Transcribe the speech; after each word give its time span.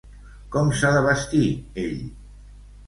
Com 0.55 0.71
s'ha 0.79 0.91
de 0.95 1.03
vestir 1.11 1.45
ell? 1.87 2.05